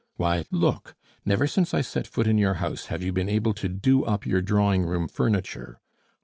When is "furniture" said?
5.07-5.79